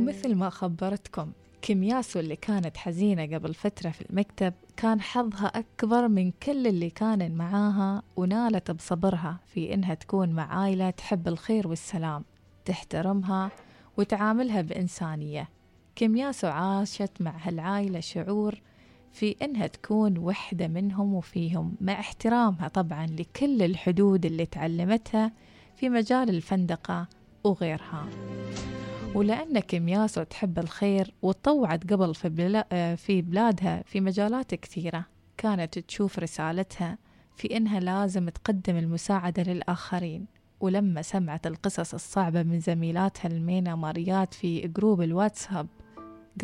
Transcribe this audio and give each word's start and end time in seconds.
ومثل 0.00 0.34
ما 0.34 0.50
خبرتكم 0.50 1.32
كمياسو 1.62 2.20
اللي 2.20 2.36
كانت 2.36 2.76
حزينة 2.76 3.36
قبل 3.36 3.54
فترة 3.54 3.90
في 3.90 4.10
المكتب 4.10 4.54
كان 4.76 5.00
حظها 5.00 5.46
أكبر 5.46 6.08
من 6.08 6.30
كل 6.30 6.66
اللي 6.66 6.90
كان 6.90 7.34
معاها 7.34 8.02
ونالت 8.16 8.70
بصبرها 8.70 9.40
في 9.46 9.74
إنها 9.74 9.94
تكون 9.94 10.28
مع 10.28 10.60
عائلة 10.60 10.90
تحب 10.90 11.28
الخير 11.28 11.68
والسلام 11.68 12.24
تحترمها 12.64 13.50
وتعاملها 13.96 14.62
بإنسانية. 14.62 15.48
كمياسو 15.96 16.46
عاشت 16.46 17.12
مع 17.20 17.34
هالعائلة 17.42 18.00
شعور 18.00 18.60
في 19.12 19.36
إنها 19.42 19.66
تكون 19.66 20.18
وحدة 20.18 20.68
منهم 20.68 21.14
وفيهم 21.14 21.74
مع 21.80 21.92
احترامها 21.92 22.68
طبعا 22.68 23.06
لكل 23.06 23.62
الحدود 23.62 24.26
اللي 24.26 24.46
تعلمتها 24.46 25.32
في 25.76 25.88
مجال 25.88 26.28
الفندقة 26.28 27.08
وغيرها. 27.44 28.08
ولأن 29.14 29.58
كمياسو 29.58 30.22
تحب 30.22 30.58
الخير 30.58 31.14
وتطوعت 31.22 31.92
قبل 31.92 32.14
في, 32.14 32.28
بلا 32.28 32.96
في 32.96 33.22
بلادها 33.22 33.82
في 33.86 34.00
مجالات 34.00 34.54
كثيرة. 34.54 35.04
كانت 35.36 35.78
تشوف 35.78 36.18
رسالتها 36.18 36.98
في 37.36 37.56
إنها 37.56 37.80
لازم 37.80 38.28
تقدم 38.28 38.76
المساعدة 38.76 39.42
للآخرين. 39.42 40.26
ولما 40.60 41.02
سمعت 41.02 41.46
القصص 41.46 41.94
الصعبة 41.94 42.42
من 42.42 42.60
زميلاتها 42.60 43.28
الميناماريات 43.28 44.34
في 44.34 44.68
جروب 44.68 45.02
الواتساب 45.02 45.66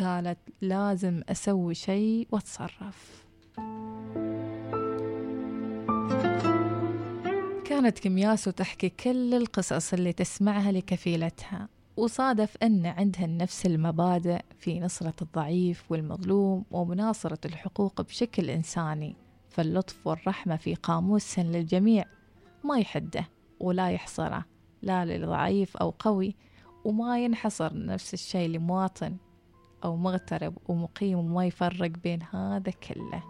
قالت 0.01 0.37
لازم 0.61 1.21
أسوي 1.29 1.75
شيء 1.75 2.27
وأتصرف. 2.31 3.25
كانت 7.65 7.99
كمياسو 7.99 8.51
تحكي 8.51 8.89
كل 8.89 9.33
القصص 9.33 9.93
اللي 9.93 10.13
تسمعها 10.13 10.71
لكفيلتها. 10.71 11.76
وصادف 11.97 12.57
أن 12.63 12.85
عندها 12.85 13.27
نفس 13.27 13.65
المبادئ 13.65 14.41
في 14.59 14.79
نصرة 14.79 15.13
الضعيف 15.21 15.91
والمظلوم 15.91 16.65
ومناصرة 16.71 17.39
الحقوق 17.45 18.01
بشكل 18.01 18.49
إنساني 18.49 19.15
فاللطف 19.49 20.07
والرحمة 20.07 20.55
في 20.55 20.75
قاموس 20.75 21.39
للجميع 21.39 22.05
ما 22.63 22.79
يحده 22.79 23.29
ولا 23.59 23.89
يحصره 23.91 24.45
لا 24.81 25.05
للضعيف 25.05 25.77
أو 25.77 25.93
قوي 25.99 26.35
وما 26.85 27.19
ينحصر 27.23 27.85
نفس 27.85 28.13
الشيء 28.13 28.49
لمواطن 28.49 29.17
أو 29.83 29.95
مغترب 29.95 30.57
ومقيم 30.67 31.17
وما 31.19 31.45
يفرق 31.45 31.91
بين 32.03 32.19
هذا 32.23 32.71
كله. 32.71 33.23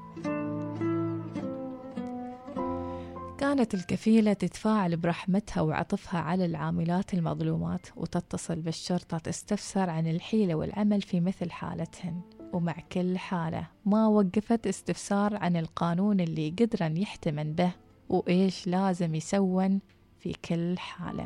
كانت 3.38 3.73
الكفيلة 3.73 4.33
تتفاعل 4.33 4.97
برحمتها 4.97 5.61
وعطفها 5.61 6.19
على 6.19 6.45
العاملات 6.45 7.13
المظلومات 7.13 7.88
وتتصل 7.95 8.55
بالشرطة 8.55 9.17
تستفسر 9.17 9.89
عن 9.89 10.07
الحيلة 10.07 10.55
والعمل 10.55 11.02
في 11.02 11.19
مثل 11.19 11.52
حالتهن. 11.52 12.21
ومع 12.53 12.75
كل 12.91 13.17
حالة 13.17 13.67
ما 13.85 14.07
وقفت 14.07 14.67
استفسار 14.67 15.35
عن 15.35 15.57
القانون 15.57 16.19
اللي 16.19 16.49
قدرا 16.49 16.94
يحتمن 16.97 17.53
به 17.53 17.71
وإيش 18.09 18.67
لازم 18.67 19.16
يسون 19.16 19.79
في 20.19 20.33
كل 20.33 20.77
حالة. 20.77 21.25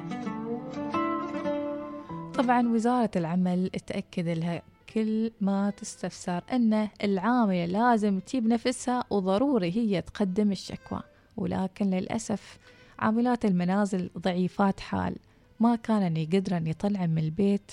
طبعا 2.33 2.67
وزارة 2.67 3.11
العمل 3.15 3.69
تأكد 3.69 4.27
لها 4.27 4.61
كل 4.93 5.31
ما 5.41 5.69
تستفسر 5.69 6.43
أن 6.51 6.87
العاملة 7.03 7.65
لازم 7.65 8.19
تجيب 8.19 8.47
نفسها 8.47 9.03
وضروري 9.09 9.71
هي 9.71 10.01
تقدم 10.01 10.51
الشكوى. 10.51 11.01
ولكن 11.37 11.89
للأسف 11.89 12.57
عاملات 12.99 13.45
المنازل 13.45 14.09
ضعيفات 14.17 14.79
حال. 14.79 15.15
ما 15.59 15.75
كانن 15.75 16.17
يقدرن 16.17 16.67
يطلعن 16.67 17.09
من 17.09 17.23
البيت 17.23 17.71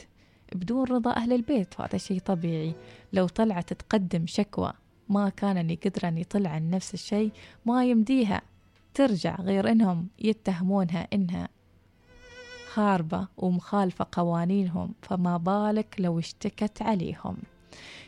بدون 0.55 0.84
رضا 0.84 1.11
أهل 1.11 1.33
البيت 1.33 1.81
وهذا 1.81 1.98
شيء 1.98 2.20
طبيعي. 2.20 2.75
لو 3.12 3.27
طلعت 3.27 3.73
تقدم 3.73 4.27
شكوى 4.27 4.73
ما 5.08 5.29
كانن 5.29 5.70
يقدرن 5.70 6.19
يطلعن 6.19 6.70
نفس 6.70 6.95
الشيء 6.95 7.33
ما 7.67 7.85
يمديها 7.85 8.42
ترجع 8.95 9.36
غير 9.41 9.70
إنهم 9.70 10.08
يتهمونها 10.19 11.08
إنها 11.13 11.48
خاربة 12.73 13.29
ومخالفة 13.36 14.07
قوانينهم 14.13 14.95
فما 15.02 15.36
بالك 15.36 15.96
لو 15.98 16.19
اشتكت 16.19 16.83
عليهم. 16.83 17.36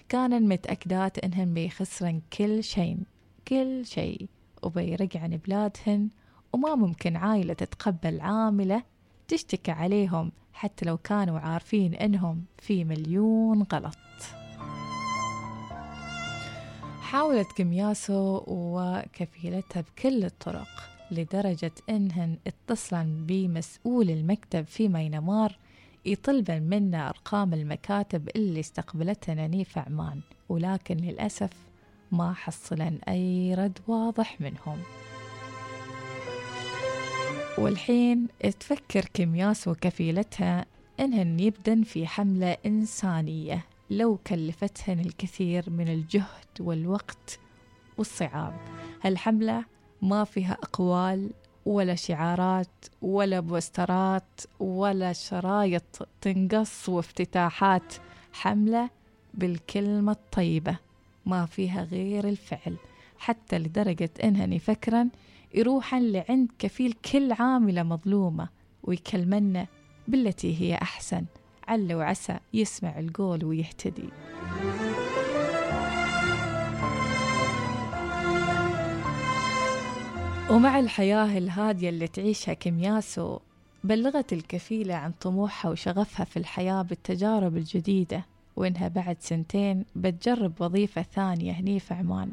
كانن 0.09 0.49
متأكدات 0.49 1.19
إنهن 1.19 1.55
بيخسرن 1.55 2.21
كل 2.39 2.65
شيء 2.65 2.99
كل 3.49 3.87
شيء. 3.87 4.29
وبيرجعن 4.63 5.37
بلادهن 5.47 6.09
وما 6.53 6.75
ممكن 6.75 7.17
عائلة 7.17 7.55
تتقبل 7.55 8.21
عاملة 8.21 8.83
تشتكي 9.29 9.71
عليهم 9.71 10.33
حتى 10.53 10.85
لو 10.87 10.97
كانوا 10.97 11.39
عارفين 11.39 11.95
إنهم 11.95 12.45
في 12.59 12.85
مليون 12.85 13.63
غلط. 13.73 13.97
حاولت 17.01 17.53
كمياسو 17.57 18.43
وكفيلتها 18.47 19.81
بكل 19.81 20.25
الطرق 20.25 20.69
لدرجة 21.11 21.73
إنهن 21.89 22.37
اتصلا 22.47 23.27
بمسؤول 23.27 24.11
المكتب 24.11 24.65
في 24.65 24.89
مينمار 24.89 25.59
يطلبا 26.07 26.59
منا 26.59 27.09
أرقام 27.09 27.55
المكاتب 27.55 28.29
اللي 28.37 28.61
استقبلتها 28.61 29.35
نانيف 29.35 29.79
عمان 29.79 30.21
ولكن 30.49 30.97
للأسف 30.97 31.51
ما 32.13 32.33
حصلا 32.33 32.93
أي 33.09 33.55
رد 33.55 33.79
واضح 33.89 34.41
منهم. 34.41 34.79
والحين 37.59 38.27
تفكر 38.61 39.05
كمياس 39.15 39.69
وكفيلتها 39.69 40.67
إنهن 41.01 41.41
يبدن 41.41 41.83
في 41.83 42.07
حملة 42.07 42.57
إنسانية 42.67 43.65
لو 43.91 44.17
كلفتهن 44.27 45.01
الكثير 45.01 45.71
من 45.71 45.89
الجهد 45.89 46.61
والوقت 46.61 47.39
والصعاب. 47.99 48.55
هالحملة 49.03 49.65
ما 50.03 50.25
فيها 50.25 50.53
أقوال 50.53 51.31
ولا 51.67 51.95
شعارات 51.95 52.85
ولا 53.03 53.41
بوسترات 53.41 54.41
ولا 54.61 55.13
شرايط 55.13 56.09
تنقص 56.21 56.89
وافتتاحات. 56.89 57.95
حملة 58.33 58.91
بالكلمة 59.35 60.13
الطيبة. 60.13 60.77
ما 61.27 61.47
فيها 61.47 61.83
غير 61.85 62.29
الفعل 62.29 62.77
حتى 63.19 63.59
لدرجة 63.59 64.11
إنهن 64.25 64.53
يفكرن 64.53 65.11
يروحن 65.55 66.03
لعند 66.03 66.49
كفيل 66.59 66.93
كل 67.13 67.33
عاملة 67.33 67.83
مظلومة 67.83 68.49
ويكلمنا 68.83 69.67
بالتي 70.09 70.61
هي 70.61 70.75
أحسن 70.75 71.25
عل 71.69 71.95
وعسى 71.95 72.39
يسمع 72.55 72.99
القول 72.99 73.45
ويهتدي. 73.45 74.09
ومع 80.51 80.79
الحياة 80.79 81.39
الهادية 81.39 81.89
اللي 81.89 82.09
تعيشها 82.09 82.55
كمياسو 82.55 83.39
بلغت 83.85 84.33
الكفيلة 84.33 84.95
عن 84.95 85.13
طموحها 85.21 85.71
وشغفها 85.71 86.25
في 86.25 86.37
الحياة 86.37 86.83
بالتجارب 86.83 87.57
الجديدة. 87.57 88.25
وإنها 88.57 88.89
بعد 88.89 89.17
سنتين 89.21 89.85
بتجرب 89.97 90.53
وظيفة 90.61 91.03
ثانية 91.03 91.53
هني 91.53 91.81
في 91.81 91.95
عمان. 91.95 92.31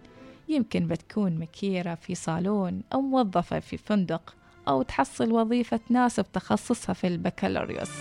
يمكن 0.50 0.88
بتكون 0.88 1.40
مكيرة 1.40 1.96
في 1.96 2.16
صالون 2.16 2.82
أو 2.94 3.02
موظفة 3.02 3.60
في 3.60 3.78
فندق 3.78 4.36
أو 4.68 4.82
تحصل 4.82 5.32
وظيفة 5.32 5.80
تناسب 5.90 6.26
تخصصها 6.34 6.94
في 6.94 7.08
البكالوريوس. 7.08 7.92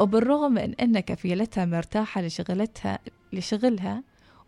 وبالرغم 0.00 0.52
من 0.52 0.74
أن 0.74 1.00
كفيلتها 1.00 1.64
مرتاحة 1.64 2.20
لشغلتها 2.22 2.98
لشغلها 3.32 4.02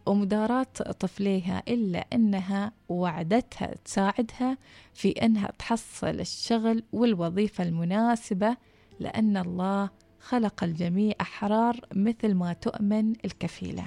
ومداراة 0.07 0.67
طفليها 1.01 1.63
إلا 1.69 2.07
أنها 2.13 2.73
وعدتها 2.89 3.75
تساعدها 3.85 4.59
في 4.95 5.11
أنها 5.11 5.53
تحصل 5.59 6.21
الشغل 6.21 6.83
والوظيفة 6.93 7.65
المناسبة 7.65 8.57
لأن 9.01 9.37
الله 9.37 9.91
خلق 10.29 10.65
الجميع 10.65 11.15
أحرار 11.21 11.81
مثل 11.95 12.35
ما 12.35 12.53
تؤمن 12.53 13.13
الكفيلة. 13.25 13.85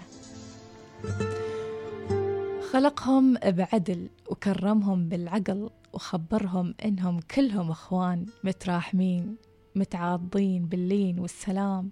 خلقهم 2.71 3.33
بعدل 3.33 4.09
وكرمهم 4.29 5.09
بالعقل 5.09 5.69
وخبرهم 5.93 6.75
إنهم 6.85 7.19
كلهم 7.19 7.71
إخوان 7.71 8.25
متراحمين 8.43 9.35
متعاضين 9.75 10.65
باللين 10.65 11.19
والسلام. 11.19 11.91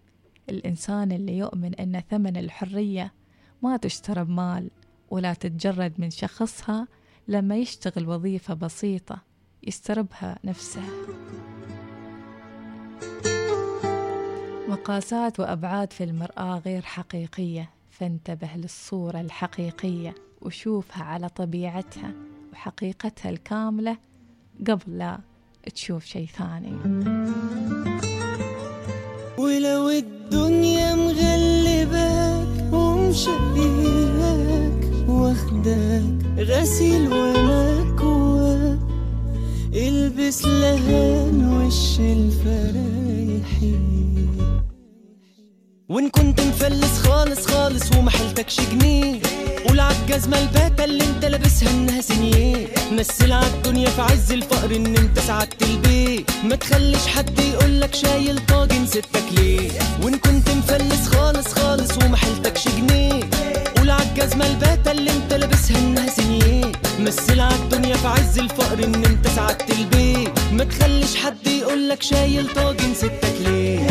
الإنسان 0.49 1.11
اللي 1.11 1.37
يؤمن 1.37 1.75
أن 1.75 2.03
ثمن 2.09 2.37
الحرية 2.37 3.13
ما 3.61 3.77
تشترى 3.77 4.23
بمال 4.23 4.71
ولا 5.09 5.33
تتجرد 5.33 5.93
من 5.97 6.09
شخصها 6.09 6.87
لما 7.27 7.57
يشتغل 7.57 8.09
وظيفة 8.09 8.53
بسيطة 8.53 9.21
يستربها 9.63 10.39
نفسه. 10.43 10.83
مقاسات 14.69 15.39
وأبعاد 15.39 15.93
في 15.93 16.03
المرآة 16.03 16.61
غير 16.65 16.81
حقيقية. 16.81 17.69
فانتبه 17.91 18.49
للصورة 18.55 19.21
الحقيقية 19.21 20.15
وشوفها 20.41 21.03
على 21.03 21.29
طبيعتها 21.29 22.13
وحقيقتها 22.53 23.29
الكاملة 23.29 23.97
قبل 24.67 24.97
لا 24.97 25.19
تشوف 25.75 26.05
شيء 26.05 26.27
ثاني. 26.27 26.73
ولو 29.37 29.89
الدنيا 29.89 30.95
مغلبك 30.95 32.73
ومشبيهك 32.73 33.99
واخدك 35.09 36.25
غسيل 36.37 37.13
ومكوى 37.13 38.79
البس 39.73 40.45
لهان 40.45 41.53
وش 41.53 41.99
الفرايحي 41.99 43.75
وإن 45.89 46.09
كنت 46.09 46.41
مفلس 46.41 46.99
خالص 47.07 47.47
خالص 47.47 47.83
ومحلتكش 47.97 48.61
جنيه. 48.61 49.19
قول 49.67 49.79
عالجزمة 49.79 50.39
الباتة 50.39 50.83
اللي 50.83 51.03
انت 51.03 51.25
لابسها 51.25 51.69
إنها 51.71 52.01
سنيه 52.01 52.67
مثل 52.91 53.31
عالدنيا 53.31 53.89
في 53.89 54.01
عز 54.01 54.31
الفقر 54.31 54.75
إن 54.75 54.95
انت 54.97 55.19
سعدت 55.19 55.63
البيت. 55.63 56.31
ما 56.43 56.55
تخليش 56.55 57.07
حد 57.07 57.39
يقولك 57.39 57.95
شايل 57.95 58.45
طاجن 58.45 58.85
ستك 58.87 59.23
ليه؟ 59.31 59.69
وإن 60.03 60.17
كنت 60.17 60.49
مفلس 60.49 61.07
خالص 61.07 61.47
خالص 61.47 61.97
ومحلتكش 61.97 62.67
جنيه. 62.67 63.23
قول 63.77 63.89
عالجزمة 63.89 64.47
الباتة 64.47 64.91
اللي 64.91 65.11
انت 65.11 65.33
لابسها 65.33 65.79
إنها 65.79 66.09
سنيه 66.09 66.71
مثل 66.99 67.39
عالدنيا 67.39 67.95
في 67.95 68.07
عز 68.07 68.39
الفقر 68.39 68.83
إن 68.83 69.05
انت 69.05 69.27
سعدت 69.27 69.71
البيت. 69.71 70.29
ما 70.51 70.63
تخليش 70.63 71.15
حد 71.15 71.47
يقولك 71.47 72.03
شايل 72.03 72.53
طاجن 72.53 72.93
ستك 72.93 73.35
ليه؟ 73.39 73.87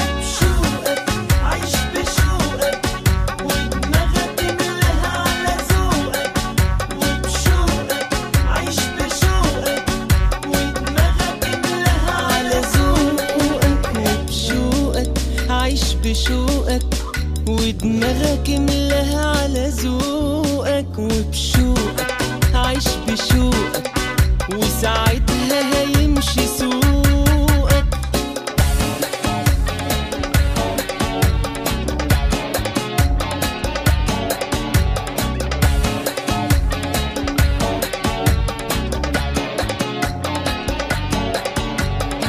ودماغك 17.94 18.50
ملاها 18.50 18.83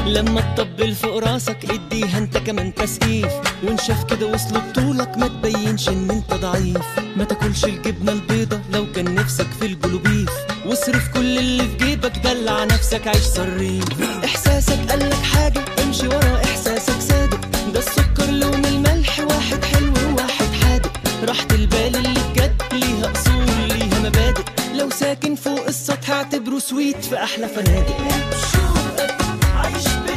لما 0.06 0.42
تطبل 0.56 0.96
فوق 0.96 1.18
راسك 1.18 1.58
اديها 1.72 2.18
انت 2.18 2.38
كمان 2.38 2.74
تسقيف. 2.74 3.32
وانشف 3.64 4.04
كده 4.04 4.28
وصل 4.28 4.62
بطولك 4.62 5.18
ما 5.18 5.28
تبينش 5.28 5.90
ان 5.90 6.12
انت 6.12 6.34
ضعيف. 6.34 7.00
ما 7.18 7.24
تاكلش 7.24 7.66
الجبنة 7.66 8.12
البيضة 8.12 8.60
لو 8.72 8.92
كان 8.92 9.16
نفسك 9.16 9.48
في 9.60 9.66
البلوبيف. 9.66 10.30
واصرف 10.66 11.08
كل 11.14 11.38
اللي 11.38 11.64
في 11.64 11.86
جيبك 11.86 12.18
دلع 12.18 12.64
نفسك 12.64 13.08
عيش 13.08 13.24
صريف. 13.24 13.84
إحساسك 14.26 14.80
قالك 14.90 15.14
حاجة 15.14 15.62
امشي 15.84 16.08
ورا 16.08 16.42
إحساسك 16.44 17.02
صادق. 17.02 17.42
ده 17.74 17.80
السكر 17.80 18.32
لون 18.32 18.66
الملح 18.66 19.20
واحد 19.20 19.66
حلو 19.66 19.94
وواحد 20.10 20.54
حادق. 20.64 20.92
راحة 21.28 21.48
البال 21.52 21.96
اللي 21.96 22.20
بجد 22.34 22.62
ليها 22.74 23.12
أصول 23.12 23.68
ليها 23.68 24.00
مبادئ. 24.00 24.44
لو 24.74 24.90
ساكن 24.90 25.36
فوق 25.36 25.68
السطح 25.68 26.12
اعتبره 26.12 26.60
سويت 26.60 27.06
في 27.06 27.24
أحلى 27.24 27.48
فنادق. 27.48 27.98
mais. 29.72 30.15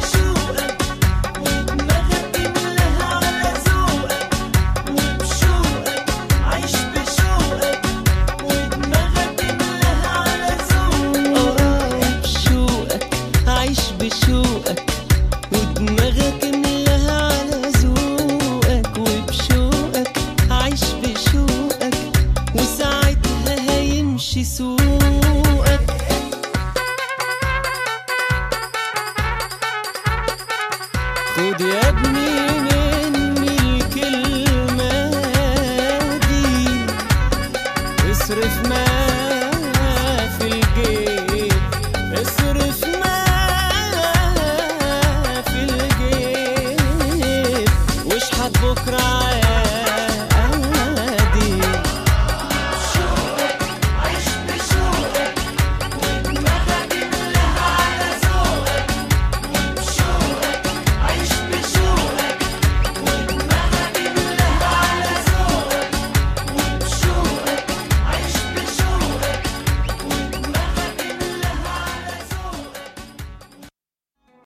خد 31.39 31.61
يا 31.61 31.89
ابني 31.89 32.48